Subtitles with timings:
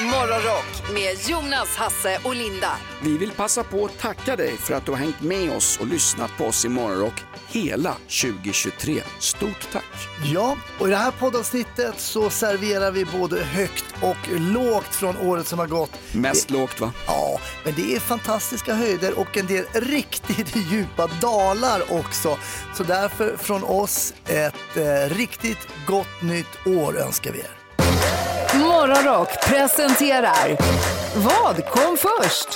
[0.00, 2.70] Morgonrock med Jonas, Hasse och Linda.
[3.02, 5.86] Vi vill passa på att tacka dig för att du har hängt med oss och
[5.86, 7.92] lyssnat på oss i Morgonrock hela
[8.22, 9.02] 2023.
[9.18, 10.08] Stort tack!
[10.34, 15.46] Ja, och i det här poddavsnittet så serverar vi både högt och lågt från året
[15.46, 15.98] som har gått.
[16.12, 16.92] Mest lågt va?
[17.06, 22.38] Ja, men det är fantastiska höjder och en del riktigt djupa dalar också.
[22.74, 27.61] Så därför från oss ett eh, riktigt gott nytt år önskar vi er.
[28.60, 30.56] Morgonrock presenterar
[31.16, 32.48] Vad kom först?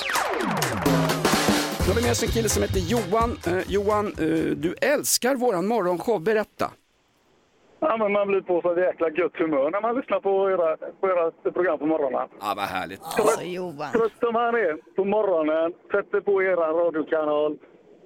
[1.79, 3.37] Nu har vi med oss en kille som heter Johan.
[3.47, 4.27] Eh, Johan, eh,
[4.65, 6.21] du älskar våran morgonshow.
[6.21, 6.71] Berätta.
[7.79, 11.07] Ja, men man blir på så jäkla gött humör när man lyssnar på era, på
[11.07, 12.27] era program på morgonen.
[12.39, 13.01] Ja, vad härligt.
[13.03, 13.91] Alltså Johan.
[13.91, 17.57] Trött som man är på morgonen, sätter på era radiokanal,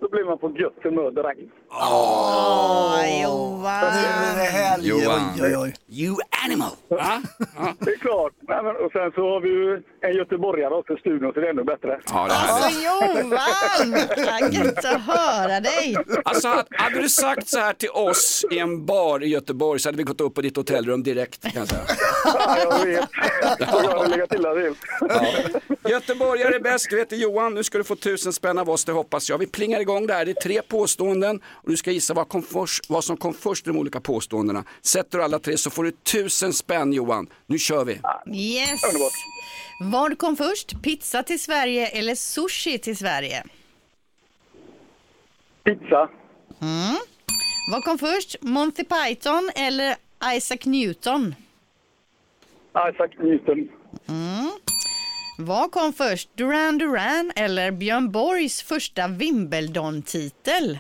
[0.02, 1.54] då blir man på gött humör direkt.
[1.72, 3.82] Åh, Johan.
[3.94, 4.88] Nu är det helg.
[4.88, 5.22] Johan.
[5.36, 5.74] Oj, oj, oj.
[6.02, 6.16] You
[6.46, 6.72] animal!
[6.88, 7.22] Va?
[7.58, 7.74] Ja,
[9.02, 12.00] sen så har vi ju en göteborgare också i studion, så det är ännu bättre.
[12.14, 12.88] ja det är härligt.
[12.90, 13.30] Alltså Johan!
[14.42, 15.96] Vad gött att höra dig.
[16.26, 19.88] Alltså, hade- hade du sagt så här till oss i en bar i Göteborg så
[19.90, 21.82] hade vi gått upp på ditt hotellrum direkt kan jag säga.
[22.26, 23.10] Ja, jag vet.
[23.60, 24.74] Jag har legat illa till.
[25.92, 28.92] Göteborgare är bäst, du heter Johan, nu ska du få tusen spänn av oss, det
[28.92, 29.38] hoppas jag.
[29.38, 32.90] Vi plingar igång där, det är tre påståenden och du ska gissa vad, kom först,
[32.90, 34.64] vad som kom först i de olika påståendena.
[34.82, 37.28] Sätter du alla tre så får du tusen spänn Johan.
[37.46, 37.92] Nu kör vi.
[37.94, 38.84] Yes.
[38.84, 39.12] Underbart.
[39.80, 40.82] Vad kom först?
[40.82, 43.44] Pizza till Sverige eller sushi till Sverige?
[45.64, 46.10] Pizza.
[47.72, 48.36] Vad kom först?
[48.42, 49.96] Monty Python eller
[50.36, 51.36] Isaac Newton?
[52.90, 53.70] Isaac Newton.
[55.38, 56.30] Vad kom först?
[56.36, 60.80] Duran Duran eller Björn Borgs första Wimbledon-titel?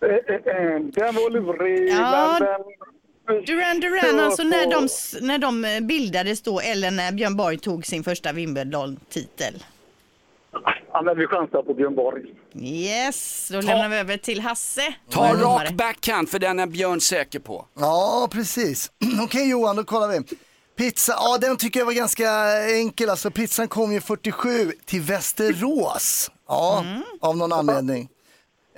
[0.00, 1.88] Den var lurig.
[1.88, 2.38] Ja.
[2.40, 2.60] men den...
[3.28, 4.88] Duran Duran, alltså när de,
[5.26, 9.64] när de eh, bildades då eller när Björn Borg tog sin första Wimbledon-titel.
[10.92, 12.22] Ja, men vi chansar på Björn Borg.
[12.54, 14.94] Yes, då lämnar vi över till Hasse.
[15.10, 15.64] Ta vår domare.
[15.64, 17.66] rak backhand för den är Björn säker på.
[17.78, 18.90] Ja, precis.
[19.22, 20.20] Okej Johan, då kollar vi.
[20.76, 22.30] Pizza, ja den tycker jag var ganska
[22.72, 23.10] enkel.
[23.10, 26.30] Alltså pizzan kom ju 47 till Västerås.
[26.48, 26.84] Ja,
[27.20, 28.08] av någon anledning.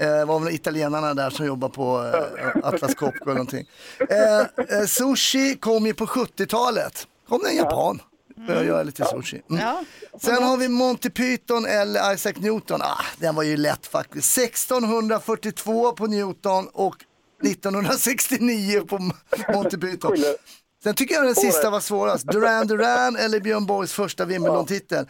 [0.00, 3.66] Eh, Det var väl italienarna där som jobbar på eh, Atlas Copco eller någonting.
[4.10, 4.40] Eh,
[4.78, 7.06] eh, sushi kom ju på 70-talet.
[7.28, 8.02] Kom det en japan.
[8.46, 9.42] Började göra lite sushi.
[9.50, 9.62] Mm.
[9.62, 9.84] Ja.
[10.20, 12.82] Sen har vi Monty Python eller Isaac Newton.
[12.82, 14.38] Ah, den var ju lätt faktiskt.
[14.38, 16.96] 1642 på Newton och
[17.42, 19.10] 1969 på
[19.52, 20.16] Monty Python.
[20.82, 22.26] Sen tycker jag den sista var svårast.
[22.26, 25.06] Duran Duran eller Björn Borgs första Wimbledon-titel.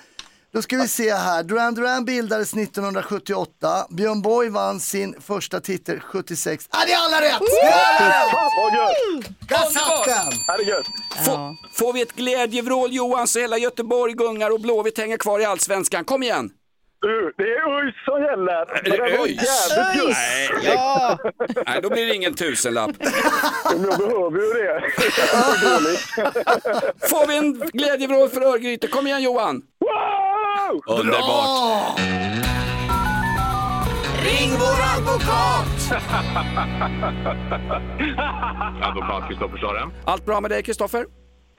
[0.53, 1.43] Då ska vi se här.
[1.43, 3.87] Duran Duran bildades 1978.
[3.91, 6.65] Björn Borg vann sin första titel 76.
[6.71, 7.39] Ah, det är alla rätt!
[7.41, 8.35] Det är alla rätt!
[8.59, 9.29] Vad gött!
[9.49, 10.33] Där satt den!
[10.47, 10.87] Ja, det är gött.
[11.27, 15.45] Få, Får vi ett glädjevrål Johan så hela Göteborg gungar och Blåvitt hänger kvar i
[15.45, 16.05] Allsvenskan.
[16.05, 16.51] Kom igen!
[17.03, 18.77] Du, det är ÖIS som gäller.
[18.77, 20.17] Är det det var jävligt.
[20.17, 21.19] Nej, Ja,
[21.67, 22.91] nej, då blir det ingen tusenlapp.
[23.73, 24.83] Men jag behöver ju det.
[27.01, 27.09] Det.
[27.09, 28.87] Får vi en glädjevrål för Örgryte?
[28.87, 29.63] Kom igen Johan!
[30.71, 30.99] Wow!
[30.99, 31.99] Underbart!
[34.23, 35.91] Ring vår advokat!
[38.83, 39.91] Advokat Kristoffer Stare.
[40.05, 41.07] Allt bra med dig Kristoffer?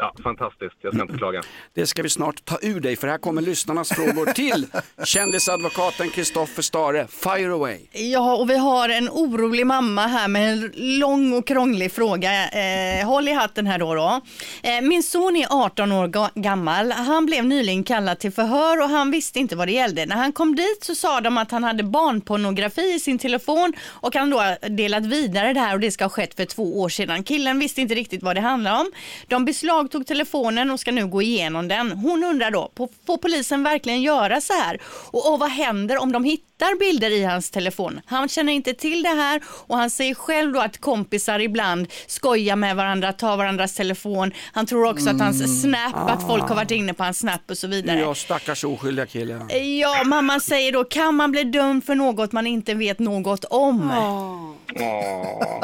[0.03, 0.75] Ja, fantastiskt.
[0.81, 1.41] Jag ska inte klaga.
[1.73, 4.67] Det ska vi snart ta ur dig för här kommer lyssnarnas frågor till
[5.03, 7.07] kändisadvokaten Kristoffer Stare.
[7.07, 7.79] Fire away!
[7.91, 12.49] ja, och vi har en orolig mamma här med en lång och krånglig fråga.
[12.49, 13.95] Eh, håll i hatten här då.
[13.95, 14.21] då.
[14.63, 16.91] Eh, min son är 18 år ga- gammal.
[16.91, 20.05] Han blev nyligen kallad till förhör och han visste inte vad det gällde.
[20.05, 24.15] När han kom dit så sa de att han hade barnpornografi i sin telefon och
[24.15, 26.89] han då har delat vidare det här och det ska ha skett för två år
[26.89, 27.23] sedan.
[27.23, 28.91] Killen visste inte riktigt vad det handlar om.
[29.27, 29.45] De
[29.91, 31.91] beslagtog telefonen och ska nu gå igenom den.
[31.91, 34.79] Hon undrar då, på- får polisen verkligen göra så här?
[35.11, 38.01] Och, och vad händer om de hittar bilder i hans telefon?
[38.05, 42.55] Han känner inte till det här och han säger själv då att kompisar ibland skojar
[42.55, 44.31] med varandra, tar varandras telefon.
[44.53, 47.57] Han tror också att hans Snap, att folk har varit inne på hans Snap och
[47.57, 47.99] så vidare.
[47.99, 49.57] Ja, stackars oskyldiga kille.
[49.81, 53.91] Ja, mamman säger då, kan man bli dömd för något man inte vet något om?
[53.91, 55.63] Åh,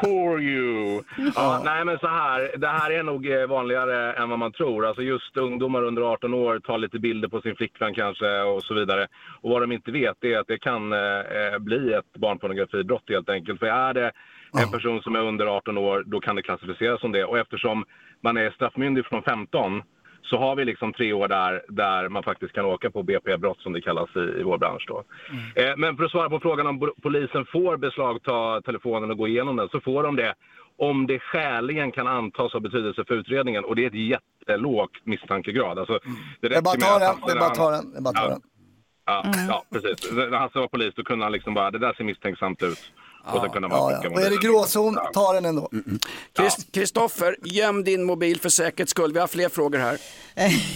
[0.00, 1.02] poor you.
[1.34, 2.50] Ja, nej, men så här.
[2.56, 4.86] Det här är nog eh, vanligare än vad man tror.
[4.86, 8.74] Alltså just ungdomar under 18 år tar lite bilder på sin flickvän kanske och så
[8.74, 9.06] vidare.
[9.40, 13.58] Och vad de inte vet är att det kan eh, bli ett barnpornografibrott helt enkelt.
[13.58, 14.12] För är det
[14.62, 17.24] en person som är under 18 år, då kan det klassificeras som det.
[17.24, 17.84] Och eftersom
[18.20, 19.82] man är straffmyndig från 15
[20.30, 23.72] så har vi liksom tre år där, där man faktiskt kan åka på BP-brott som
[23.72, 24.84] det kallas i, i vår bransch.
[24.88, 25.04] Då.
[25.54, 29.56] Eh, men för att svara på frågan om polisen får beslagta telefonen och gå igenom
[29.56, 30.34] den så får de det
[30.76, 33.64] om det skäligen kan antas ha betydelse för utredningen.
[33.64, 35.78] Och det är ett jättelåg misstankegrad.
[35.78, 35.98] Alltså,
[36.40, 37.70] det Det är bara räcker att med ta att den, det är bara att ta
[37.70, 37.90] den.
[37.92, 38.28] Det är bara att ta Ja.
[38.28, 38.40] den.
[39.06, 40.12] Ja, ja, precis.
[40.12, 42.92] När han var polis då kunde han liksom bara, det där ser misstänksamt ut.
[43.34, 44.10] Och så kunde man Ja, ja.
[44.10, 45.68] Och är det gråzon, ta den ändå.
[46.38, 49.12] Krist- Kristoffer, göm din mobil för säkerhets skull.
[49.12, 49.98] Vi har fler frågor här.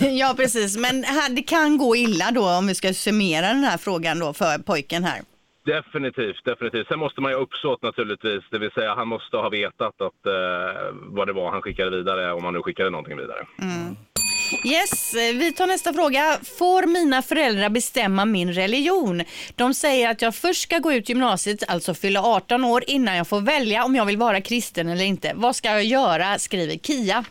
[0.19, 0.77] ja, precis.
[0.77, 4.33] Men här, det kan gå illa då om vi ska summera den här frågan då
[4.33, 5.21] för pojken här.
[5.67, 6.87] Definitivt, definitivt.
[6.89, 8.43] Sen måste man ju ha uppsåt naturligtvis.
[8.51, 12.33] Det vill säga han måste ha vetat att, eh, vad det var han skickade vidare,
[12.33, 13.47] om han nu skickade någonting vidare.
[14.53, 16.39] Yes, eh, vi tar nästa fråga.
[16.59, 19.23] Får mina föräldrar bestämma min religion?
[19.57, 23.29] De säger att jag först ska gå ut gymnasiet, alltså fylla 18 år, innan jag
[23.29, 25.33] får välja om jag vill vara kristen eller inte.
[25.35, 26.39] Vad ska jag göra?
[26.39, 27.25] skriver Kia.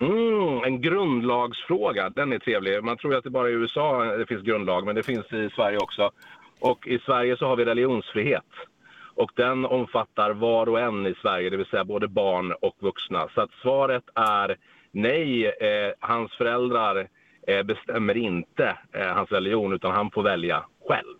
[0.00, 2.84] Mm, en grundlagsfråga, den är trevlig.
[2.84, 5.32] Man tror ju att det bara är i USA det finns grundlag, men det finns
[5.32, 6.10] i Sverige också.
[6.60, 8.50] Och i Sverige så har vi religionsfrihet.
[9.14, 13.28] Och den omfattar var och en i Sverige, det vill säga både barn och vuxna.
[13.34, 14.56] Så att svaret är
[14.92, 17.08] nej, eh, hans föräldrar
[17.46, 21.18] eh, bestämmer inte eh, hans religion, utan han får välja själv.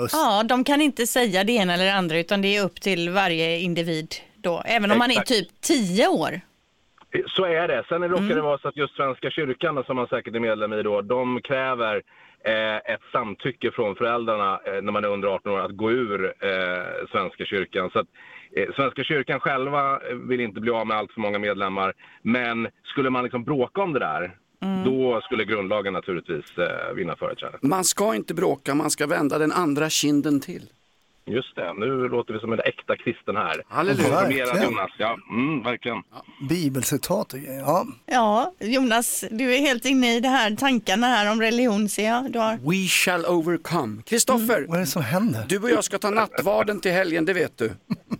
[0.00, 0.14] Just.
[0.14, 3.10] Ja, de kan inte säga det ena eller det andra utan det är upp till
[3.10, 5.28] varje individ då, även om man är Exakt.
[5.28, 6.40] typ 10 år.
[7.26, 7.84] Så är det.
[7.88, 10.82] Sen råkar det vara så att just Svenska kyrkan, som man säkert är medlem i
[10.82, 12.02] då, de kräver
[12.44, 17.06] ett samtycke från föräldrarna eh, när man är under 18 år att gå ur eh,
[17.12, 17.90] Svenska kyrkan.
[17.92, 18.06] Så att,
[18.56, 21.92] eh, Svenska kyrkan själva eh, vill inte bli av med allt för många medlemmar.
[22.22, 24.36] Men skulle man liksom bråka om det där,
[24.84, 27.58] då skulle grundlagen naturligtvis eh, vinna företräde.
[27.62, 30.62] Man ska inte bråka, man ska vända den andra kinden till.
[31.26, 33.62] Just det, nu låter vi som en äkta kristen här.
[33.68, 34.08] Halleluja.
[34.10, 34.62] Verkligen.
[34.62, 36.02] Jonas, ja, mm, verkligen.
[36.48, 37.60] Bibelcitat och grejer.
[37.60, 37.86] Ja.
[38.06, 42.32] Ja, Jonas, du är helt inne i det här tankarna här om religion ser jag.
[42.32, 42.56] Du har...
[42.70, 44.02] We shall overcome.
[44.02, 45.44] Kristoffer, Vad är det som händer?
[45.48, 47.70] du och jag ska ta nattvarden till helgen, det vet du.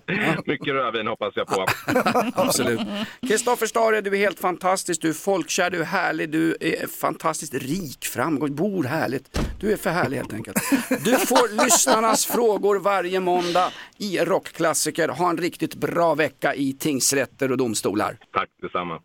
[0.46, 1.66] Mycket rödvin hoppas jag på.
[2.34, 2.80] Absolut.
[3.28, 7.54] Kristoffer Stare, du är helt fantastisk, du är folkkär, du är härlig, du är fantastiskt
[7.54, 9.40] rik, framgång, bor härligt.
[9.60, 10.56] Du är för härlig helt enkelt.
[10.88, 15.08] Du får lyssnarnas frågor varje måndag i Rockklassiker.
[15.08, 18.18] Ha en riktigt bra vecka i tingsrätter och domstolar.
[18.32, 19.00] Tack detsamma.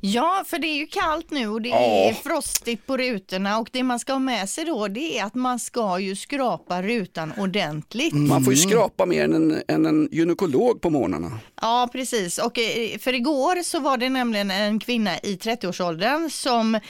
[0.00, 3.82] Ja, för det är ju kallt nu och det är frostigt på rutorna och det
[3.82, 8.14] man ska ha med sig då det är att man ska ju skrapa rutan ordentligt.
[8.14, 11.38] Man får ju skrapa mer än en, än en gynekolog på morgnarna.
[11.60, 12.38] Ja, precis.
[12.38, 16.80] Och eh, för igår så var det nämligen en kvinna i 30-årsåldern som eh,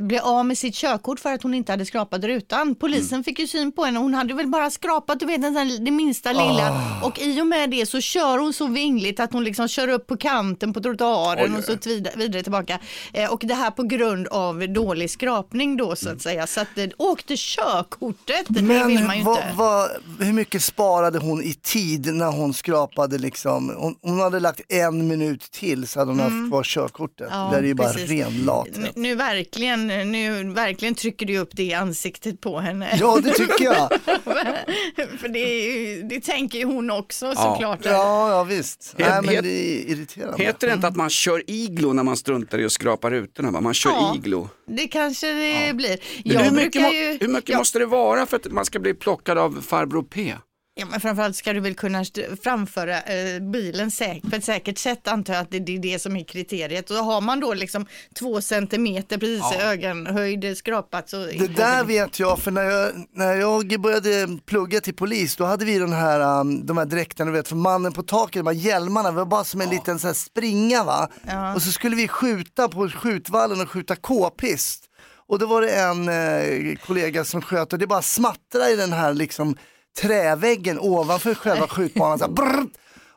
[0.00, 2.74] blev av med sitt körkort för att hon inte hade skrapat rutan.
[2.74, 3.98] Polisen fick ju syn på henne.
[3.98, 7.00] Hon hade väl bara skrapat, du vet, den det minsta lilla.
[7.02, 10.06] Och i och med det så kör hon så vingligt att hon liksom kör upp
[10.06, 12.78] på kanten på trottoaren Oj, och så vidare, vidare tillbaka.
[13.12, 16.46] Eh, och det här på grund av dålig skrapning då så att säga.
[16.46, 19.48] Så att eh, åkte körkortet, det vill man ju Men vad, inte.
[19.54, 19.90] vad,
[20.20, 23.74] hur mycket sparade hon i tid när hon skrapade liksom?
[23.76, 27.28] Hon, hon hade lagt en minut till så hade hon haft kvar körkortet.
[27.30, 28.96] Ja, det där är ju bara ren Nu, lathet.
[28.96, 32.96] nu, verkligen, nu verkligen trycker du upp det i ansiktet på henne.
[33.00, 33.88] Ja, det tycker jag.
[35.20, 37.34] För det, det tänker ju hon också Ja.
[37.34, 37.78] såklart.
[37.82, 38.94] Ja, ja visst.
[38.98, 40.44] Het- Nej, men det är irriterande.
[40.44, 43.50] Heter det inte att man kör iglo när man struntar i att skrapa rutorna?
[43.50, 43.60] Va?
[43.60, 44.14] Man kör Ja.
[44.16, 44.48] iglo.
[44.66, 45.98] Det kanske det blir.
[46.44, 47.18] hur mycket, ju...
[47.20, 50.34] hur mycket ja, måste det vara för att man ska bli plockad av farbror P?
[50.74, 52.04] Ja, men framförallt ska du väl kunna
[52.42, 55.98] framföra eh, bilen säkert, på ett säkert sätt antar jag att det, det är det
[55.98, 56.90] som är kriteriet.
[56.90, 57.86] Och har man då liksom
[58.18, 61.16] två centimeter precis i ögonhöjd skrapat så...
[61.16, 65.64] Det där vet jag, för när jag, när jag började plugga till polis, då hade
[65.64, 68.54] vi den här, um, de här dräkterna, du vet, för mannen på taket, de här
[68.54, 71.08] hjälmarna, det var bara som en liten så här springa va.
[71.54, 74.84] Och så skulle vi skjuta på skjutvallen och skjuta k-pist.
[75.26, 78.92] Och då var det en eh, kollega som sköt och det bara smattrade i den
[78.92, 79.56] här liksom
[80.00, 82.18] träväggen ovanför själva skjutbanan.
[82.18, 82.72] Så här, brrrt.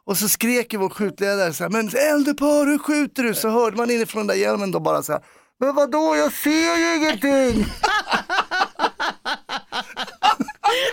[0.05, 3.34] och så skrek ju vår skjutledare så här, men eldupphör hur skjuter du?
[3.34, 5.22] Så hörde man inifrån den där hjälmen då bara så här,
[5.60, 7.65] men vadå jag ser ju ingenting!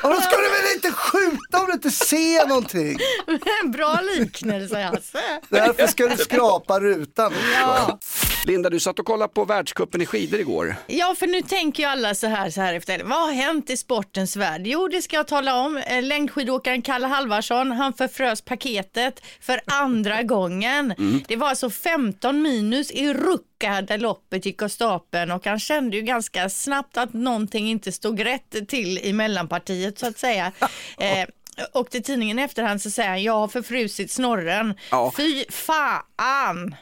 [0.02, 2.98] Och då ska du väl inte skjuta om du inte ser någonting?
[3.72, 5.40] Bra liknelse Hasse.
[5.48, 7.32] Därför ska du skrapa rutan.
[7.54, 7.98] Ja.
[8.46, 10.76] Linda, du satt och kollade på världscupen i skidor igår.
[10.86, 13.02] Ja, för nu tänker ju alla så här, så här efter.
[13.04, 14.62] Vad har hänt i sportens värld?
[14.64, 15.76] Jo, det ska jag tala om.
[15.76, 20.94] Eh, Längdskidåkaren Kalle Halvarsson, han förfrös paketet för andra gången.
[21.28, 25.96] Det var alltså 15 minus i Rucka där loppet gick av stapeln och han kände
[25.96, 30.52] ju ganska snabbt att någonting inte stod rätt till i mellanpartiet så att säga.
[30.98, 31.28] Eh,
[31.72, 34.74] och till tidningen efterhand så säger han, jag har förfrusit snorren.
[34.90, 35.12] Ja.
[35.16, 36.74] Fy fan!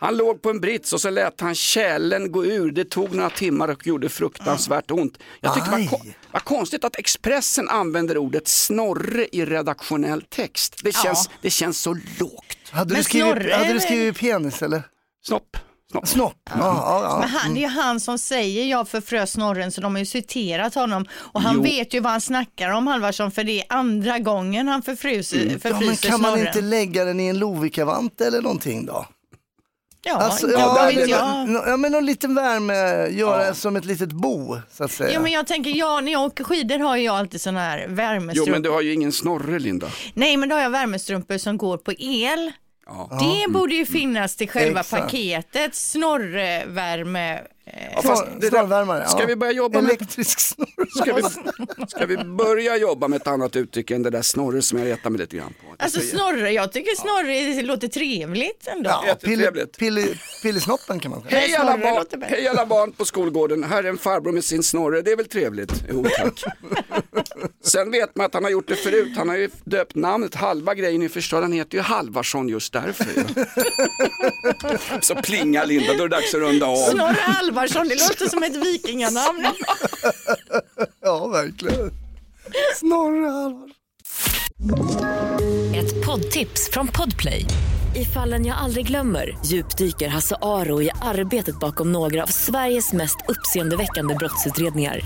[0.00, 2.70] Han låg på en brits och så lät han kärlen gå ur.
[2.72, 5.18] Det tog några timmar och gjorde fruktansvärt ont.
[5.40, 10.80] Jag tyckte det var, ko- var konstigt att Expressen använder ordet snorre i redaktionell text.
[10.84, 12.44] Det känns, det känns så lågt.
[12.70, 14.82] Hade, du Men skrivit, Snorre- hade du skrivit penis eller?
[15.26, 15.56] Snopp,
[15.92, 16.08] Snopp.
[16.08, 16.34] Snopp.
[16.44, 17.38] Ja, ja, Men ja.
[17.38, 20.74] han, det är ju han som säger jag förfrös snorren så de har ju citerat
[20.74, 21.62] honom och han Jo.
[21.62, 25.44] vet ju vad han snackar om Halvarsson för det är andra gången han förfryser, Ja,
[25.50, 26.46] men förfryser kan man snorren.
[26.46, 29.06] inte lägga den i en Lovikavant eller någonting då?
[30.02, 30.58] Ja, Alltså, ja,
[30.92, 31.48] ja, vet jag.
[31.66, 35.12] ja, men någon liten värme, göra som ett litet bo så att säga.
[35.12, 37.94] Ja, men jag tänker, ja, när jag åker skidor har jag alltid sådana här Jo
[37.94, 38.52] värmestrumpor.
[38.52, 39.86] men du har ju ingen snorre Linda.
[40.14, 42.52] Nej, men då har jag värmestrumpor som går på el.
[42.86, 43.18] Ja.
[43.20, 45.02] Det borde ju finnas till själva Exakt.
[45.02, 47.40] paketet, snorrvärme.
[47.94, 49.26] Ja, fast det där- Ska ja.
[49.26, 50.66] vi börja jobba med Elektrisk snurr.
[51.02, 51.22] Ska vi,
[51.88, 55.10] ska vi börja jobba med ett annat uttryck än det där snorre som jag retar
[55.10, 55.74] mig lite grann på?
[55.84, 58.90] Alltså snorre, jag tycker snorre låter trevligt ändå.
[58.90, 59.78] Ja, Jättetrevligt.
[59.78, 60.06] pille,
[60.42, 61.38] pillesnoppen kan man säga.
[61.40, 64.62] Hej alla, Snorre barn, hej alla barn på skolgården, här är en farbror med sin
[64.62, 65.72] snorre, det är väl trevligt?
[65.92, 66.42] Jo tack.
[67.64, 70.74] Sen vet man att han har gjort det förut, han har ju döpt namnet, halva
[70.74, 73.06] grejen är förstörd, han heter ju Halvarsson just därför.
[75.00, 76.76] Så plingar Linda, då är det dags att runda av.
[76.76, 79.46] Snorre Halvarsson, det låter som ett vikinganamn.
[81.02, 81.90] Ja, verkligen.
[82.76, 83.74] Snorre Halvarsson.
[85.74, 87.46] Ett poddtips från Podplay.
[87.96, 93.16] I fallen jag aldrig glömmer djupdyker Hasse Aro i arbetet bakom några av Sveriges mest
[93.28, 95.00] uppseendeväckande brottsutredningar.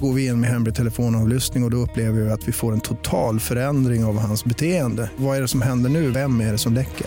[0.00, 2.80] Går vi in med hemlig telefonavlyssning och, och då upplever vi att vi får en
[2.80, 5.10] total förändring av hans beteende.
[5.16, 6.10] Vad är det som händer nu?
[6.10, 7.06] Vem är det som läcker?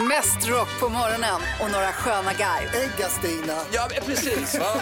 [0.00, 2.68] Mest rock på morgonen och några sköna garv.
[2.74, 3.58] Ägga-Stina.
[3.72, 4.80] Ja precis, va?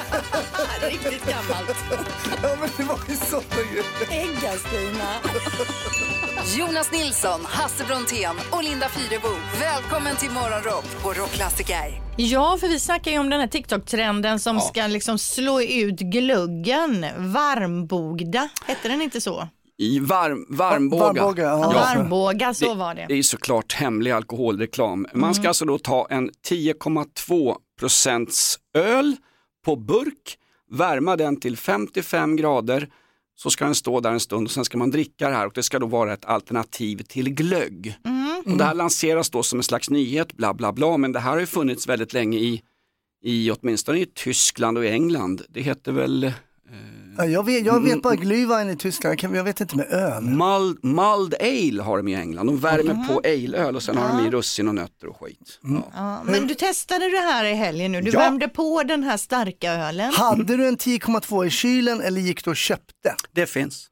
[0.91, 1.77] Riktigt gammalt.
[2.43, 3.85] Ja, men det var ju sådana grejer.
[4.25, 5.15] Ägga-Stina.
[6.59, 9.29] Jonas Nilsson, Hasse Brontén och Linda Fyrebo.
[9.61, 12.01] Välkommen till Morgonrock på Rockklassiker.
[12.17, 17.07] Ja, för vi snackar ju om den här TikTok-trenden som ska liksom slå ut gluggen.
[17.17, 19.49] Varmbogda, hette den inte så?
[19.79, 21.05] I varm, varmbåga.
[21.05, 21.73] Varmbåga, ja.
[21.73, 23.15] Varmbåga, så var Det det.
[23.15, 25.07] är såklart hemlig alkoholreklam.
[25.15, 29.17] Man ska alltså då ta en 10,2 procents öl
[29.65, 30.39] på burk,
[30.71, 32.89] värma den till 55 grader,
[33.37, 35.53] så ska den stå där en stund och sen ska man dricka det här och
[35.55, 37.95] det ska då vara ett alternativ till glögg.
[38.47, 41.31] Och det här lanseras då som en slags nyhet, bla bla bla, men det här
[41.31, 42.63] har ju funnits väldigt länge i,
[43.25, 45.43] i åtminstone i Tyskland och i England.
[45.49, 46.33] Det heter väl
[47.19, 50.37] Ja, jag, vet, jag vet bara Glühwein i Tyskland, jag vet inte med ön.
[50.37, 52.47] Mulled, mulled ale har de i England.
[52.47, 55.59] De värmer på aleöl och sen har de i russin och nötter och skit.
[55.63, 55.91] Ja.
[55.95, 58.01] Ja, men du testade det här i helgen nu.
[58.01, 58.19] Du Ja.
[58.19, 60.13] värmde på den här starka ölen.
[60.15, 63.15] Hade du en 10,2 i kylen eller gick du och köpte?
[63.35, 63.87] Det finns.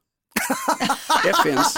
[1.23, 1.77] Det finns.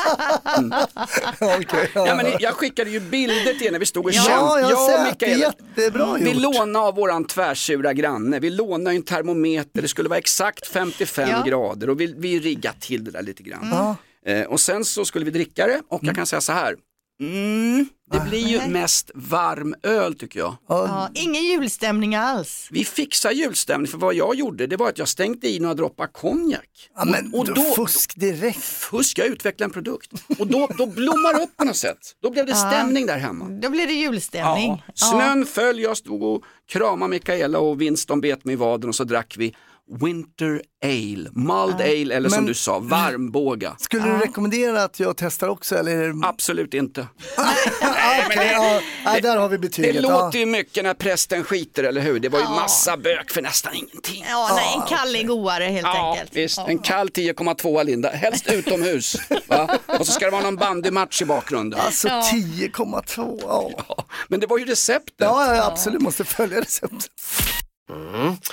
[1.41, 4.61] Okej, Ja, men jag skickade ju bilder till er när vi stod och Ja, kämpade.
[4.61, 5.27] jag sett det.
[5.27, 5.53] Mikaela.
[5.75, 6.41] Jättebra Vi gjort.
[6.55, 11.43] lånade av våran tvärsura granne, vi lånade en termometer, det skulle vara exakt 55 Ja.
[11.45, 13.95] grader och vi, vi riggade till det där lite grann.
[14.25, 16.75] Eh, och sen så skulle vi dricka det och jag kan säga så här,
[17.21, 20.55] mm, det blir ju mest varm öl tycker jag.
[20.67, 22.67] Ja, ingen julstämning alls.
[22.71, 26.07] Vi fixar julstämning för vad jag gjorde det var att jag stänkte i några droppar
[26.07, 26.89] konjak.
[26.95, 28.63] Ja, men och, och då, fusk direkt.
[28.63, 30.11] fusk, jag utvecklade en produkt.
[30.39, 31.97] Och då, då blommar det upp på något sätt.
[32.21, 33.45] Då blev det stämning där hemma.
[33.45, 34.83] Då blir det julstämning.
[34.87, 34.93] Ja.
[34.95, 39.03] Snön föll, jag stod och kramade Mikaela och Winston bet mig i vaden och så
[39.03, 39.55] drack vi
[39.99, 43.75] Winter Ale, Mulled Ale eller som Men- du sa, varmbåga.
[43.79, 45.75] Skulle du rekommendera att jag testar också?
[45.77, 45.95] Eller?
[46.13, 47.01] det- Absolut inte.
[48.27, 49.95] Okej, ja, ja, där har vi Det betyget.
[50.01, 50.39] låter ja.
[50.39, 52.19] ju mycket när prästen skiter, eller hur?
[52.19, 54.25] Det var ju massa bök för nästan ingenting.
[54.29, 56.35] Ja, nej, en kall är godare helt Ja, enkelt.
[56.35, 56.57] visst.
[56.57, 56.67] Ja.
[56.67, 59.15] En kall 10,2 Linda, helst utomhus.
[59.47, 59.77] Va?
[59.99, 61.79] Och så ska det vara någon bandymatch i bakgrunden.
[61.79, 63.39] Alltså 10,2.
[63.41, 63.71] Ja.
[63.87, 65.13] Ja, Men det var ju receptet.
[65.17, 67.07] Ja, ja, absolut, måste följa receptet.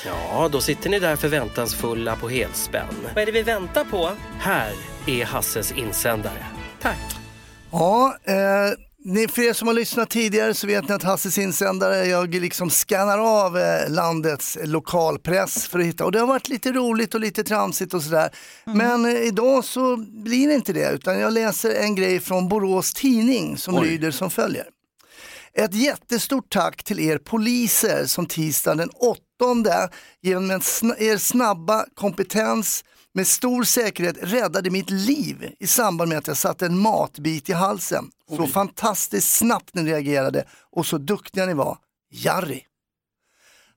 [0.04, 2.86] Ja, då sitter ni där förväntansfulla på helspänn.
[3.14, 4.10] Vad är det vi väntar på?
[4.38, 4.72] Här
[5.06, 6.46] är Hasses insändare.
[6.80, 7.16] Tack!
[7.70, 8.34] Ja, eh,
[9.04, 12.70] ni, för er som har lyssnat tidigare så vet ni att Hasses insändare, jag liksom
[12.70, 17.20] skannar av eh, landets lokalpress för att hitta, och det har varit lite roligt och
[17.20, 18.30] lite tramsigt och sådär.
[18.64, 22.94] Men eh, idag så blir det inte det, utan jag läser en grej från Borås
[22.94, 23.88] Tidning som Oj.
[23.88, 24.64] lyder som följer.
[25.56, 29.88] Ett jättestort tack till er poliser som tisdagen den 8
[30.22, 36.36] genom er snabba kompetens med stor säkerhet räddade mitt liv i samband med att jag
[36.36, 38.10] satte en matbit i halsen.
[38.36, 41.78] Så fantastiskt snabbt ni reagerade och så duktiga ni var.
[42.10, 42.62] Jari.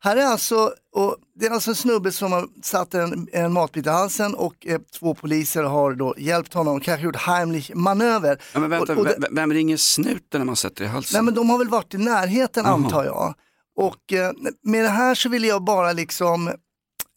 [0.06, 3.86] Här är alltså, och det är alltså en snubbe som har satt en, en matbit
[3.86, 8.42] i halsen och eh, två poliser har då hjälpt honom och kanske gjort Heimlich manöver.
[8.54, 11.18] Ja, men vänta, och, och det- vem, vem ringer snuten när man sätter i halsen?
[11.18, 12.74] Nej men de har väl varit i närheten Jaha.
[12.74, 13.34] antar jag.
[13.78, 14.32] Och eh,
[14.64, 16.48] med det här så vill jag bara liksom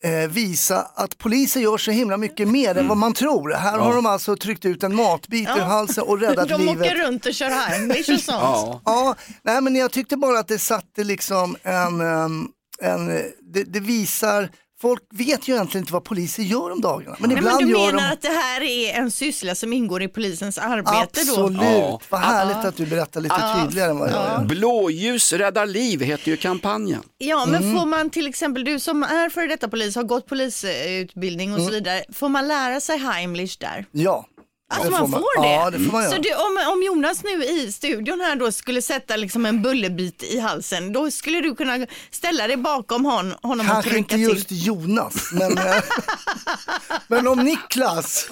[0.05, 2.83] eh, visa att poliser gör så himla mycket mer Mm.
[2.83, 3.51] än vad man tror.
[3.53, 6.77] Här har de alltså tryckt ut en matbit ur halsen och räddat De livet.
[6.79, 8.39] åker runt och kör Heimlich och sånt.
[8.43, 8.81] Ja.
[8.85, 12.49] Ja, nej men jag tyckte bara att det satte liksom en, um,
[12.83, 13.07] en
[13.53, 14.49] det, det visar,
[14.81, 17.17] folk vet ju egentligen inte vad poliser gör om dagarna.
[17.21, 20.03] Men Nej, men du gör menar de att det här är en syssla som ingår
[20.03, 21.65] i polisens arbete Absolut, då?
[21.65, 22.01] Ja.
[22.09, 24.45] vad härligt att du berättar lite tydligare än vad jag gör.
[24.45, 27.03] Blåljus räddar liv heter ju kampanjen.
[27.19, 27.79] Ja, men Mm.
[27.79, 31.63] får man till exempel, du som är före detta polis, har gått polisutbildning och så
[31.63, 31.75] Mm.
[31.75, 33.85] vidare, får man lära sig Heimlich där?
[33.93, 34.27] Ja.
[34.71, 35.49] Alltså man får, det?
[35.49, 36.13] Ja, det får man göra.
[36.13, 40.23] Så du, om, om Jonas nu i studion här då skulle sätta liksom en bullerbit
[40.23, 44.33] i halsen, då skulle du kunna ställa dig bakom hon, honom och Kanske trycka inte
[44.33, 44.67] just till.
[44.67, 45.75] Jonas, men, eh,
[47.09, 48.29] men om Niklas,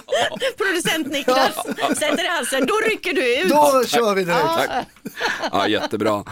[0.56, 1.54] Producent Niklas
[1.98, 3.48] sätter i halsen, då rycker du ut.
[3.48, 4.42] då kör vi direkt.
[4.42, 4.86] Tack.
[5.52, 6.24] Ja, jättebra.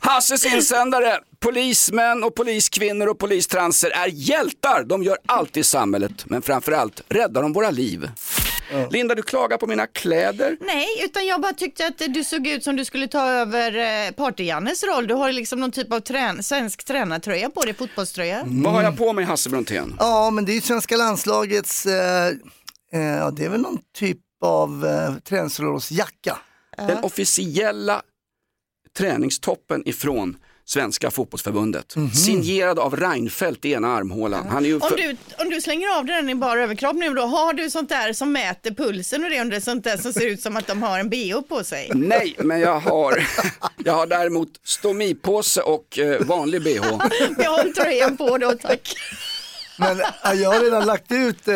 [0.00, 1.18] Hasses insändare.
[1.40, 4.84] Polismän och poliskvinnor och polistranser är hjältar.
[4.84, 8.10] De gör allt i samhället, men framförallt räddar de våra liv.
[8.90, 10.56] Linda, du klagar på mina kläder.
[10.60, 14.12] Nej, utan jag bara tyckte att du såg ut som du skulle ta över eh,
[14.12, 15.06] Party-Jannes roll.
[15.06, 18.42] Du har liksom någon typ av trän svensk tränartröja på dig, fotbollströja.
[18.46, 19.96] Vad har jag på mig, Hasse Brontén?
[19.98, 22.26] Ja, men det är ju svenska landslagets, eh,
[22.92, 26.38] eh, ja, det är väl någon typ av eh, träningsjacka.
[26.76, 28.02] Den officiella
[28.98, 31.94] träningstoppen ifrån Svenska fotbollsförbundet.
[32.24, 34.46] Signerad av Reinfeldt i ena armhålan.
[34.48, 37.22] Han är ju Om du, om du slänger av den i bara överkropp nu då,
[37.22, 40.12] har du sånt där som mäter pulsen och det, om det är sånt där som
[40.12, 41.90] ser ut som att de har en bh på sig?
[41.94, 43.26] Nej, men jag har,
[43.84, 46.98] jag har däremot stomipåse och eh, vanlig bh.
[47.36, 48.94] Behåll tröjan på då, tack.
[49.82, 51.54] Men jag har redan lagt ut eh,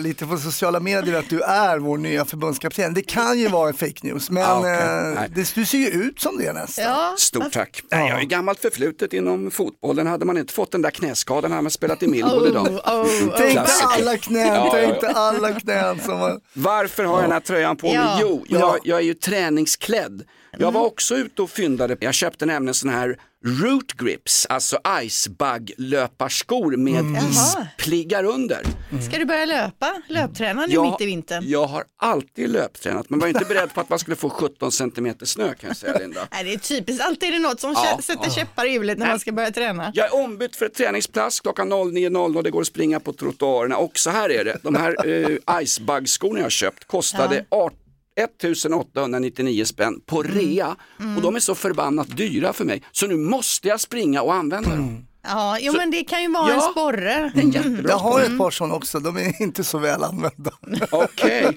[0.00, 2.94] lite på sociala medier att du är vår nya förbundskapten.
[2.94, 4.72] Det kan ju vara en fake news, men Ah, okej.
[4.72, 6.84] eh, det, du ser ju ut som det nästan.
[6.84, 7.82] Ja, Stort tack.
[7.90, 10.06] Nej, jag ju gammalt förflutet inom fotbollen.
[10.06, 12.66] Hade man inte fått den där knäskadan hade man spelat i Millwall idag.
[12.66, 13.34] oh, oh, oh.
[13.36, 15.08] Tänk alla knän, Ja, ja, tänk ja.
[15.14, 16.40] alla knän som var...
[16.52, 17.94] Varför har jag den här tröjan på mig?
[17.94, 18.18] Ja.
[18.20, 18.58] Jo, Ja.
[18.58, 20.22] jag, jag är ju träningsklädd.
[20.58, 21.96] Jag var också ute och fyndade.
[22.00, 28.62] Jag köpte nämligen sån här root grips, alltså icebug löparskor med ispliggar under.
[29.08, 30.02] Ska du börja löpa?
[30.08, 31.44] Löpträna nu Jag, mitt i vintern?
[31.46, 35.26] jag har alltid löptränat men var inte beredd på att man skulle få 17 centimeter
[35.26, 36.28] snö kan jag säga Linda.
[36.32, 38.30] Nej, det är typiskt, alltid är det något som Ja, sätter ja.
[38.30, 39.90] käppar i hjulet när man ska börja träna.
[39.94, 43.76] Jag är ombytt för ett träningspass klockan 09.00 och det går att springa på trottoarerna.
[43.76, 47.78] Och så här är det, de här uh, icebug-skorna jag har köpt kostade 18
[48.16, 50.32] 1899 spänn på Mm.
[50.38, 50.76] rea
[51.16, 54.70] och de är så förbannat dyra för mig så nu måste jag springa och använda
[54.70, 55.06] dem.
[55.28, 56.54] Ja, jo, men det kan ju vara Ja.
[56.54, 57.32] en sporre.
[57.34, 57.90] Det är jättebra.
[57.90, 60.50] Jag har ett par sådana också, de är inte så väl använda.
[60.90, 61.56] Okej.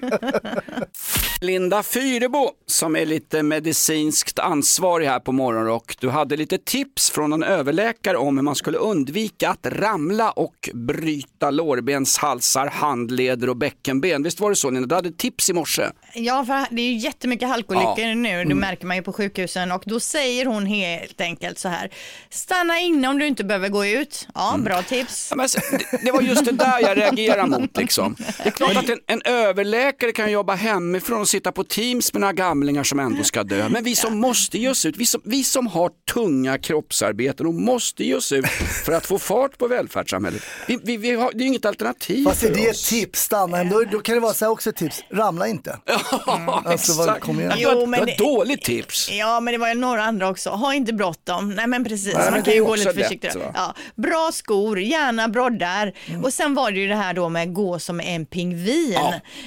[1.42, 5.96] Linda Fyrebo som är lite medicinskt ansvarig här på Morgonrock.
[6.00, 10.70] Du hade lite tips från en överläkare om hur man skulle undvika att ramla och
[10.74, 14.22] bryta lårbenshalsar, handleder och bäckenben.
[14.22, 14.86] Visst var det så Linda?
[14.88, 15.82] Du hade tips i morse.
[16.14, 18.14] Ja, för det är ju jättemycket halkolyckor Ja.
[18.14, 21.90] nu, det märker man ju på sjukhusen och då säger hon helt enkelt så här,
[22.30, 24.28] stanna inne om du inte behöver gå ut.
[24.34, 25.26] Ja, bra tips.
[25.30, 27.76] Ja, men alltså, det, det var just det där jag reagerar mot.
[27.76, 28.16] Liksom.
[28.42, 32.32] Det är klart att en, en överläkare kan jobba hemifrån sitta på Teams med några
[32.32, 33.68] gamlingar som ändå ska dö.
[33.68, 37.54] Men vi som måste ge oss ut, vi som, vi som har tunga kroppsarbeten och
[37.54, 38.46] måste ge oss ut
[38.84, 40.42] för att få fart på välfärdssamhället.
[40.68, 42.88] Vi, vi, vi har, det är inget alternativ Fast är för det ett oss.
[42.88, 43.64] tips, stanna.
[43.64, 45.78] Då, då kan det vara så här också ett tips, ramla inte.
[45.86, 47.24] Ja, Alltså, vad- exakt.
[47.24, 47.52] kom igen.
[47.58, 49.10] Det var, Jo, det men var det- ett dåligt tips.
[49.12, 50.50] Ja, men det var ju några andra också.
[50.50, 51.50] Ha inte bråttom.
[51.54, 52.14] Nej, men precis.
[52.14, 53.38] Nej, men Man det kan är ju gå också lite lätt, försiktigare.
[53.38, 53.52] va?
[53.54, 55.92] Ja, bra skor, gärna broddar.
[56.06, 56.24] Mm.
[56.24, 58.98] Och sen var det ju det här då med gå som en pingvin.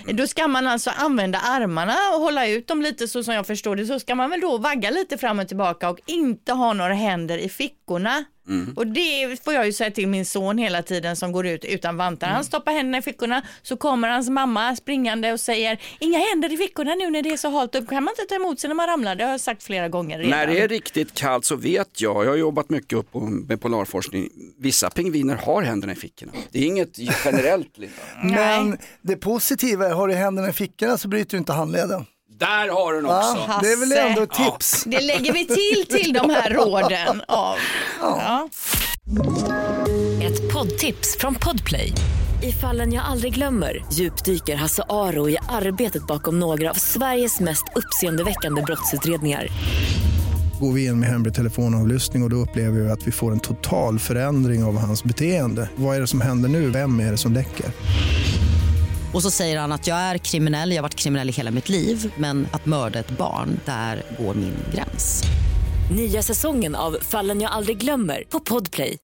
[0.07, 1.37] Då ska man alltså använda
[1.73, 3.85] armarna och hålla ut dem lite så som jag förstår det.
[3.85, 7.37] Så ska man väl då vagga lite fram och tillbaka och inte ha några händer
[7.37, 8.23] i fickorna.
[8.47, 8.73] Mm.
[8.75, 11.97] Och det får jag ju säga till min son hela tiden som går ut utan
[11.97, 12.27] vantar.
[12.27, 12.35] Mm.
[12.35, 16.57] Han stoppar händerna i fickorna så kommer hans mamma springande och säger inga händer i
[16.57, 17.89] fickorna nu när det är så halt upp.
[17.89, 19.15] Kan man inte ta emot sig när man ramlar?
[19.15, 20.31] Det har jag sagt flera gånger redan.
[20.31, 23.61] När det är riktigt kallt så vet jag, jag har jobbat mycket upp på- med
[23.61, 24.29] polarforskning,
[24.59, 26.31] vissa pingviner har händerna i fickorna.
[26.51, 27.77] Det är inget generellt.
[27.77, 27.93] Linda.
[28.21, 32.05] Men det positiva är, har du händerna i fickorna så bryter du inte handleden.
[32.43, 33.45] Där har du den också.
[33.47, 34.83] Ja, det är väl ändå ett tips.
[34.87, 37.21] Det lägger vi till till de här råden.
[37.27, 37.57] Av.
[38.01, 38.49] Ja.
[40.23, 41.93] Ett poddtips från Podplay.
[42.41, 47.63] I fallen jag aldrig glömmer djupdyker Hasse Aro i arbetet bakom några av Sveriges mest
[47.75, 49.47] uppseendeväckande brottsutredningar.
[50.59, 53.39] Går vi in med hemlig telefonavlyssning och, och då upplever vi att vi får en
[53.39, 55.69] total förändring av hans beteende.
[55.75, 56.69] Vad är det som händer nu?
[56.69, 57.65] Vem är det som läcker?
[59.13, 61.69] Och så säger han att jag är kriminell, jag har varit kriminell i hela mitt
[61.69, 65.23] liv men att mörda ett barn, där går min gräns.
[65.95, 68.97] Nya säsongen av Fallen jag aldrig glömmer på Podplay.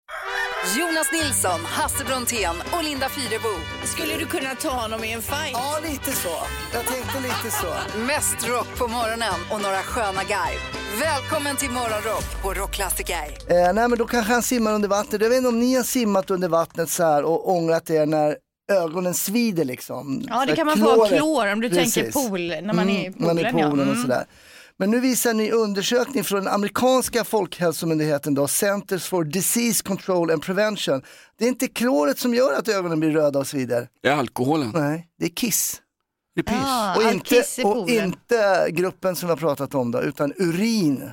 [0.78, 3.54] Jonas Nilsson, Hasse Brontén och Linda Fyrebo.
[3.86, 5.52] Skulle du kunna ta honom i en fight?
[5.54, 6.36] Ja, lite så.
[6.74, 8.00] Jag tänkte lite så.
[8.00, 10.60] Mest rock på morgonen och några sköna garv.
[11.00, 13.28] Välkommen till Morgonrock på Rockklassiker.
[13.48, 15.22] Eh, nej, men då kanske han simmar under vattnet.
[15.22, 18.38] Jag vet inte om ni har simmat under vattnet så här och ångrat er när
[18.70, 20.24] ögonen svider liksom.
[20.30, 22.14] Ja, det kan man få av klor om du tänker Precis.
[22.14, 23.84] pool, när man är i Mm, man är i poolen, ja.
[23.84, 24.02] och Mm.
[24.02, 24.26] sådär.
[24.78, 30.32] Men nu visar en ny undersökning från den amerikanska folkhälsomyndigheten då, Centers for Disease Control
[30.32, 31.02] and Prevention.
[31.38, 33.88] Det är inte kloret som gör att ögonen blir röda och svider.
[34.04, 34.72] Det är alkoholen.
[34.76, 35.82] Nej, det är kiss.
[36.36, 36.58] Det är piss.
[36.66, 41.10] Ah, och, inte, och inte gruppen som vi har pratat om då, utan urin.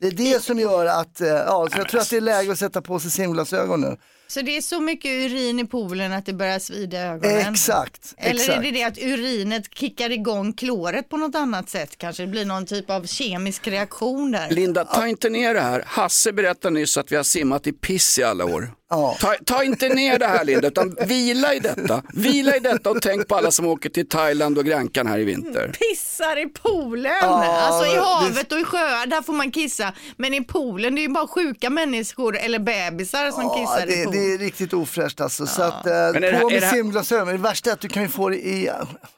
[0.00, 2.52] Det är det som gör att, eh, ja, så jag tror att det är läge
[2.52, 3.96] att sätta på sig simglasögon nu.
[4.32, 7.52] Så det är så mycket urin i poolen att det börjar svida i ögonen?
[7.52, 8.58] Exakt, Eller exakt.
[8.58, 11.98] är det det att urinet kickar igång kloret på något annat sätt?
[11.98, 14.50] Kanske det blir någon typ av kemisk reaktion där?
[14.50, 15.82] Linda, ta inte ner det här.
[15.86, 18.72] Hasse berättade nyss att vi har simmat i piss i alla år.
[18.94, 19.16] Ja.
[19.20, 22.02] Ta, ta inte ner det här Linda, utan vila i detta.
[22.14, 25.24] Vila i detta och tänk på alla som åker till Thailand och Grankan här i
[25.24, 25.76] vinter.
[25.78, 27.12] Pissar i poolen!
[27.20, 29.92] Ja, alltså i havet och i sjöar, där får man kissa.
[30.16, 33.96] Men i poolen, det är ju bara sjuka människor eller bebisar som Ja, kissar i
[33.96, 34.20] det, poolen.
[34.28, 35.46] det är riktigt ofräscht alltså.
[35.46, 37.28] Så att, eh, här- på med simglasögon.
[37.28, 38.70] Det värsta är att du kan ju få det i,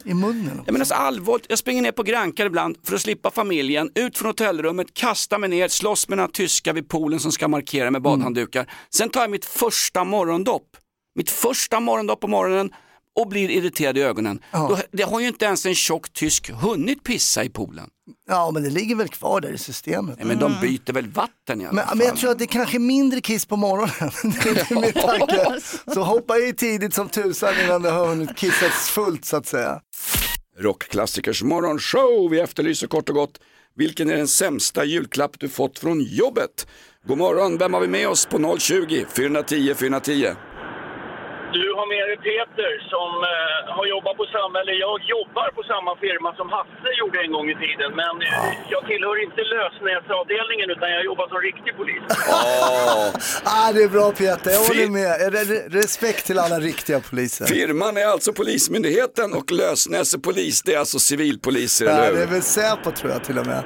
[0.04, 0.62] i munnen.
[0.66, 4.18] Jag menar så allvarligt, jag springer ner på Grankan ibland för att slippa familjen, ut
[4.18, 8.02] från hotellrummet, kastar mig ner, slåss med några tyskar vid poolen som ska markera med
[8.02, 8.70] badhanddukar.
[8.90, 10.76] Sen tar jag mitt första morgondopp,
[11.14, 12.70] mitt första morgondopp på morgonen
[13.16, 14.42] och blir irriterad i ögonen.
[14.52, 17.88] Då, det har ju inte ens en tjock tysk hunnit pissa i poolen.
[18.28, 20.18] Ja, men det ligger väl kvar där i systemet.
[20.18, 21.96] Nej, men de byter väl vatten i alla Men, fall.
[21.98, 23.90] men jag tror att det kanske är mindre kiss på morgonen.
[24.44, 25.60] det är min tanke.
[25.94, 29.80] Så hoppa i tidigt som tusan innan det har hunnit kissats fullt så att säga.
[30.58, 32.30] Rockklassikers morgonshow.
[32.30, 33.38] Vi efterlyser kort och gott
[33.76, 36.66] vilken är den sämsta julklapp du fått från jobbet?
[37.06, 40.34] God morgon, vem har vi med oss på 020 410 410?
[41.58, 45.62] Du har med dig Peter som eh, har jobbat på samma, eller jag jobbar på
[45.72, 47.90] samma firma som Hasse gjorde en gång i tiden.
[48.02, 52.02] Men eh, jag tillhör inte lösnäsavdelningen utan jag jobbar som riktig polis.
[53.44, 55.12] Ah, det är bra Peter, jag håller med.
[55.36, 57.44] Re- Respekt till alla riktiga poliser.
[57.46, 62.26] Firman är alltså Polismyndigheten och Lösnäse polis, det är alltså civilpoliser, Ja, eller det är
[62.26, 62.32] hur?
[62.34, 63.62] väl Säpo tror jag till och med.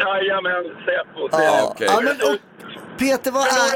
[0.00, 1.28] Jajamän, Säpo.
[1.32, 1.86] Ja, okej.
[1.90, 2.36] ja, men, och,
[3.02, 3.70] Peter, vad är...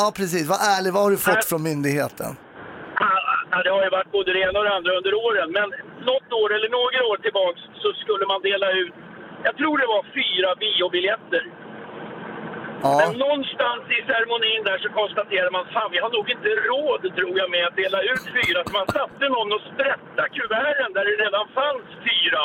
[0.00, 0.44] Ja, precis.
[0.52, 2.30] Vad ärlig, vad har du fått från myndigheten?
[3.52, 5.48] Ja, det har ju varit både det ena och det andra under åren.
[5.58, 5.68] Men
[6.10, 8.94] något år eller några år tillbaks så skulle man dela ut,
[9.46, 11.42] jag tror det var fyra biobiljetter.
[12.82, 17.02] Ja, Men någonstans i ceremonin där så konstaterar man fan vi har nog inte råd
[17.18, 18.58] tror jag med att dela ut fyra.
[18.66, 22.42] Så man satte någon och sprätta kuverten där det redan fanns fyra.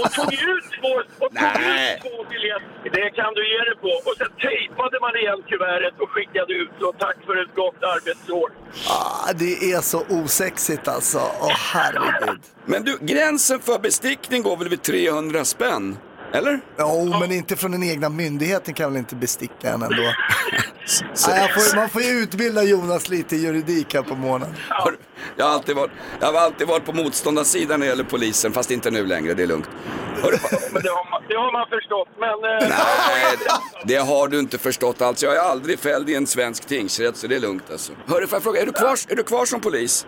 [0.00, 0.92] Och tog ut två,
[1.24, 2.90] och tog ut två biljetter.
[2.98, 3.90] Det kan du ge dig på.
[4.08, 8.48] Och sen tejpade man igen kuvertet och skickade ut och tack för ett gott arbetsår.
[8.88, 11.18] ah, det är så osexigt alltså.
[11.40, 12.40] Åh herregud.
[12.64, 15.96] Men du, gränsen för bestickning går väl vid 300 spänn?
[16.32, 16.60] Eller?
[16.78, 20.02] Jo, men inte från den egna myndigheten kan väl inte besticka en ändå.
[21.28, 24.54] Nej, får, man får ju utbilda Jonas lite i juridik här på morgonen.
[25.36, 25.90] Jag har, alltid varit,
[26.20, 29.42] jag har alltid varit på motståndarsidan när det gäller polisen, fast inte nu längre, det
[29.42, 29.68] är lugnt.
[30.72, 32.08] Men det har man, det har man förstått.
[32.18, 33.36] Men eh, Nej,
[33.84, 35.22] det har du inte förstått alls.
[35.22, 37.92] Jag är aldrig fälld i en svensk tingsrätt, så det är lugnt alltså.
[38.06, 40.06] Hörru, får jag fråga, är du kvar, är du kvar som polis?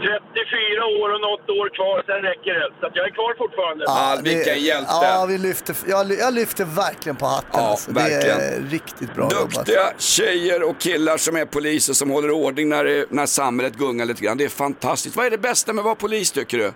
[0.00, 2.68] 34 år och något år kvar, sen räcker det.
[2.80, 3.84] Så att jag är kvar fortfarande.
[3.86, 4.90] Ja, vilken hjälte.
[5.02, 7.50] Ja, vi lyfter, jag, jag lyfter verkligen på hatten.
[7.52, 7.92] Ja, alltså.
[7.92, 8.70] Det är verkligen.
[8.70, 9.54] riktigt bra jobbat.
[9.54, 14.04] Duktiga tjejer och killar som är poliser som håller ordning när, det, när samhället gungar
[14.06, 14.38] lite grann.
[14.38, 15.16] Det är fantastiskt.
[15.16, 16.72] Vad är det bästa med att vara polis tycker du?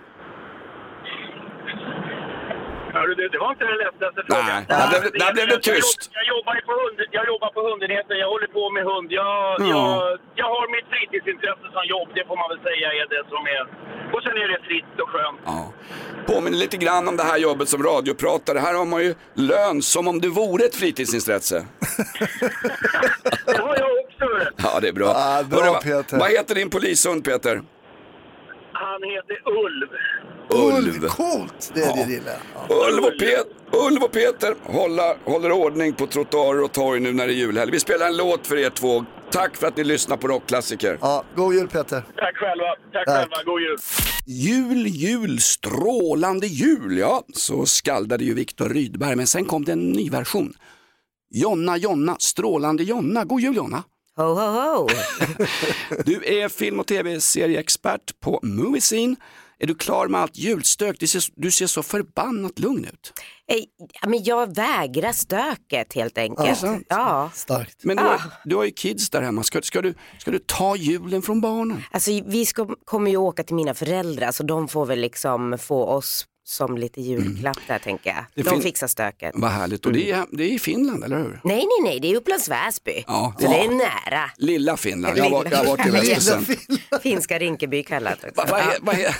[2.95, 4.61] Hörru, det, det var inte den lättaste Nej, frågan.
[4.81, 6.01] där blev det- där blev det Jag tyst.
[6.19, 9.07] Jag jobbar, på hund, jag jobbar på hundenheten, jag håller på med hund.
[9.21, 9.33] Jag,
[9.73, 9.75] Ja.
[9.75, 13.41] jag, jag har mitt fritidsintresse som jobb, det får man väl säga är det som
[13.57, 13.63] är.
[14.13, 15.39] Och sen är det fritt och skönt.
[15.45, 15.59] Ja.
[16.31, 18.59] Påminner lite grann om det här jobbet som radiopratare.
[18.59, 21.57] Här har man ju lön som om det vore ett fritidsintresse.
[23.45, 24.23] Det har jag också.
[24.25, 24.45] hörru.
[24.63, 25.05] Ja, det är bra.
[25.07, 26.19] Ja, bra, va- Peter.
[26.19, 27.61] Vad heter din polishund Peter?
[28.93, 29.89] Han heter Ulv.
[30.49, 31.07] Ulv.
[31.07, 32.41] Coolt, det är det gillar jag.
[32.69, 32.87] Ja.
[32.87, 33.47] Ulv och, Pet
[33.89, 37.71] Ulv och Peter hålla, håller ordning på trottoarer och torg nu när det är julhelg.
[37.71, 39.05] Vi spelar en låt för er två.
[39.31, 40.97] Tack för att ni lyssnar på rockklassiker.
[41.01, 42.03] Ja, god jul Peter.
[42.17, 42.65] Tack själva.
[42.93, 43.15] Tack, Tack.
[43.17, 43.43] själva.
[43.45, 43.77] God jul.
[44.25, 46.97] Jul, jul, strålande jul.
[46.97, 50.53] Ja, så skaldade ju Viktor Rydberg, men sen kom det en ny version.
[51.31, 53.23] Jonna, Jonna, strålande Jonna.
[53.25, 53.83] God jul Jonna.
[54.15, 54.47] Ho, ho,
[54.77, 54.87] ho.
[56.05, 59.15] Du är film och tv-serieexpert på Moviescene.
[59.59, 60.95] Är du klar med allt julstök?
[60.99, 63.13] Du ser, du ser så förbannat lugn ut.
[63.51, 63.57] Eh,
[64.01, 66.59] ja, Men jag vägrar stöket helt enkelt.
[66.59, 66.85] sant?
[66.89, 67.31] Ja.
[67.33, 67.83] Starkt.
[67.83, 68.21] Men du, har- Ah.
[68.45, 71.83] du har ju kids där hemma, ska, ska, du, ska du ta julen från barnen?
[71.91, 75.85] Alltså, vi ska, kommer ju åka till mina föräldrar så de får väl liksom få
[75.85, 78.25] oss som lite julklapp där tänker jag.
[78.35, 79.31] Det De fin- fixar stöket.
[79.35, 81.39] Vad härligt, och det är, det är i Finland, eller hur?
[81.43, 83.03] Nej, nej, nej, det är Upplands Väsby.
[83.07, 84.31] Ja, Så det är nära.
[84.37, 86.45] Lilla Finland, jag har varit- jag har varit i Västkusten.
[87.03, 88.31] Finska Rinkeby kallat också.
[88.35, 89.13] Va- Vad he- vad he-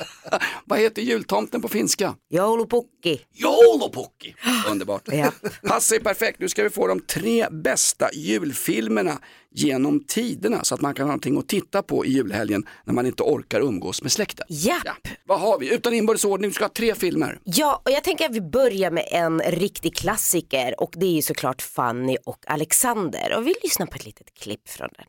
[0.64, 2.14] vad heter jultomten på finska?
[2.30, 3.20] Joulupukki.
[3.32, 4.34] Joulupukki.
[4.70, 5.02] Underbart.
[5.12, 5.32] Ja.
[5.68, 9.18] Hasse är perfekt, nu ska vi få de tre bästa julfilmerna
[9.54, 13.06] genom tiderna så att man kan ha någonting att titta på i julhelgen när man
[13.06, 14.46] inte orkar umgås med släkten.
[14.48, 15.08] Japp.
[15.24, 15.74] Vad har vi?
[15.74, 17.40] Utan inbördes ordning, du ska ha tre filmer.
[17.44, 21.22] Ja, och jag tänker att vi börjar med en riktig klassiker och det är ju
[21.22, 23.34] såklart Fanny och Alexander.
[23.36, 25.06] Och vi lyssnar på ett litet klipp från den.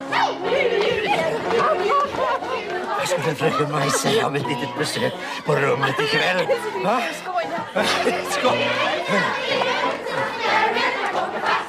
[3.04, 5.14] Jag skulle fröken Maj säga om ett litet besök
[5.46, 6.48] på rummet ikväll.
[6.84, 7.02] Va?
[8.30, 8.68] Skoj!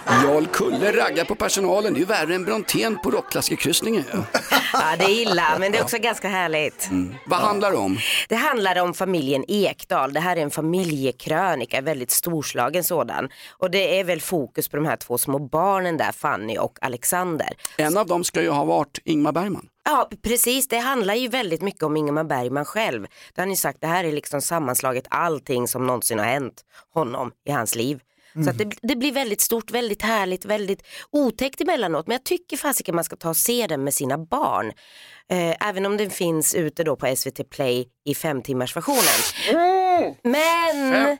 [0.06, 4.04] Jarl Kulle raggar på personalen, det är ju värre än Brontén på rockklassikerkryssningen.
[4.12, 4.18] Ja.
[4.98, 6.88] Det är illa, men det är också ganska härligt.
[7.26, 7.98] Vad handlar det om?
[8.28, 10.12] Det handlar om familjen Ekdal.
[10.12, 13.28] Det här är en familjekrönika, en väldigt storslagen sådan.
[13.50, 17.48] Och det är väl fokus på de här två små barnen där, Fanny och Alexander.
[17.76, 19.68] En av dem ska ju ha varit Ingmar Bergman.
[19.84, 20.68] Ja, precis.
[20.68, 23.02] Det handlar ju väldigt mycket om Ingemar Bergman själv.
[23.02, 26.64] Det har han ju sagt, det här är liksom sammanslaget allting som någonsin har hänt
[26.94, 28.00] honom i hans liv.
[28.44, 32.06] Så att det, det blir väldigt stort, väldigt härligt, väldigt otäckt emellanåt.
[32.06, 34.72] Men jag tycker fasiken man ska ta och se den med sina barn.
[35.30, 39.02] Eh, även om den finns ute då på SVT Play i fem timmars versionen.
[40.22, 41.16] Men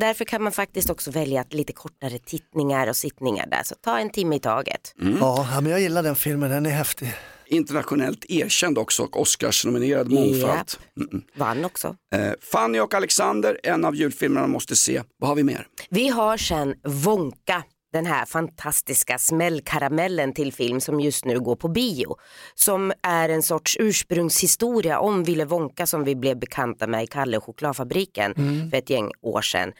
[0.00, 3.62] därför kan man faktiskt också välja att lite kortare tittningar och sittningar där.
[3.64, 4.94] Så ta en timme i taget.
[5.20, 7.14] Ja, ja, men jag gillar den filmen, den är häftig.
[7.46, 10.72] Internationellt erkänd också och Oscarsnominerad mångfald.
[11.00, 11.22] Mm-mm.
[11.36, 11.96] Vann också.
[12.14, 15.02] Eh, Fanny och Alexander, en av julfilmerna måste se.
[15.18, 15.66] Vad har vi mer?
[15.90, 17.62] Vi har sen Wonka,
[17.96, 22.16] den här fantastiska smällkaramellen till film som just nu går på bio.
[22.54, 27.36] Som är en sorts ursprungshistoria om Ville Wonka som vi blev bekanta med i Kalle
[27.36, 28.70] och chokladfabriken Mm.
[28.70, 29.72] för ett gäng år sedan.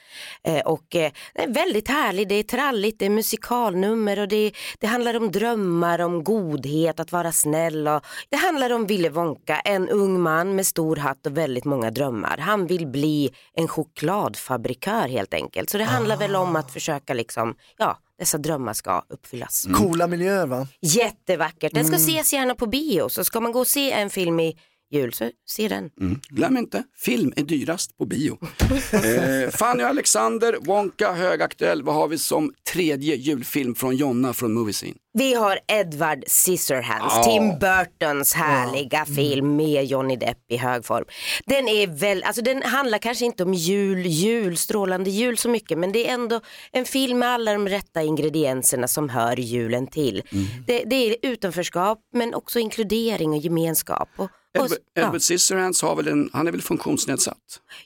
[0.45, 4.53] Eh, och eh, den är väldigt härlig, det är tralligt, det är musikalnummer och det,
[4.79, 7.89] det handlar om drömmar, om godhet, att vara snäll.
[7.89, 11.91] Och, det handlar om Ville Wonka, en ung man med stor hatt och väldigt många
[11.91, 12.37] drömmar.
[12.39, 15.71] Han vill bli en chokladfabrikör helt enkelt.
[15.71, 19.67] Så det handlar väl om att försöka liksom, ja, dessa drömmar ska uppfyllas.
[19.75, 20.69] Coola miljöer va?
[20.81, 22.07] Jättevackert, den ska Mm.
[22.07, 23.09] ses gärna på bio.
[23.09, 24.57] Så ska man gå och se en film i
[24.91, 25.91] jul så se den.
[26.01, 26.21] Mm.
[26.29, 28.39] Glöm inte, film är dyrast på bio.
[28.93, 31.83] eh, Fanny och Alexander, Wonka, högaktuell.
[31.83, 34.95] Vad har vi som tredje julfilm från Jonna från Movie Scene?
[35.19, 37.23] Vi har Edward Scissorhands, Ja.
[37.23, 41.05] Tim Burtons härliga film med Johnny Depp i hög form.
[41.47, 45.79] Den är väl, alltså den handlar kanske inte om jul, jul, strålande jul så mycket
[45.79, 46.41] men det är ändå
[46.73, 50.23] en film med alla de rätta ingredienserna som hör julen till.
[50.67, 54.09] Det, det är utanförskap men också inkludering och gemenskap.
[54.17, 54.31] Och,
[54.65, 55.03] Edward, ja.
[55.03, 57.37] Edward Scissorhands har väl en, han är väl funktionsnedsatt?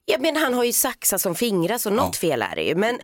[0.04, 2.74] Ja, men han har ju saxar som fingrar så något fel är det ju.
[2.74, 2.98] Men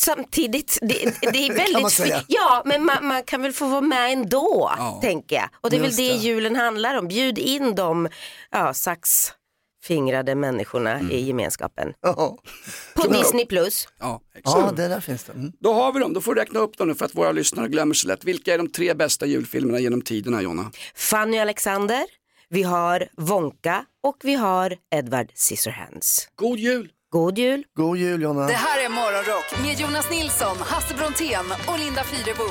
[0.00, 2.24] samtidigt, det, det är väldigt fint.
[2.28, 4.98] Ja, men man, man kan väl få vara med ändå, Ja.
[5.02, 5.48] tänker jag.
[5.60, 6.16] Och det är väl Just det det.
[6.18, 7.08] julen handlar om.
[7.08, 8.08] Bjud in de
[8.50, 11.92] ja, saxfingrade människorna i gemenskapen.
[12.94, 13.88] På Disney plus.
[14.00, 15.32] Ja, Ja, det där finns det.
[15.32, 15.52] Mm.
[15.60, 17.68] Då har vi dem, då får du räkna upp dem nu för att våra lyssnare
[17.68, 18.24] glömmer så lätt.
[18.24, 20.70] Vilka är de tre bästa julfilmerna genom tiderna Jonna?
[20.94, 22.04] Fanny och Alexander,
[22.52, 26.28] vi har Wonka och vi har Edward Scissorhands.
[26.36, 26.90] God jul!
[27.10, 27.64] God jul!
[27.76, 28.46] God jul Jonna.
[28.46, 32.44] Det här är Morgonrock med Jonas Nilsson, Hasse Brontén och Linda Fyrebo.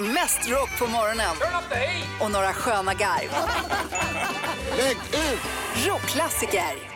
[0.14, 1.36] Mest rock på morgonen
[2.20, 3.30] och några sköna garv.
[4.76, 5.40] Lägg ut!
[5.86, 6.95] Rockklassiker.